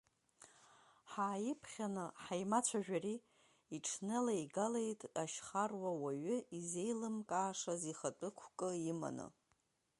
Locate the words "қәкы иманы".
8.37-9.27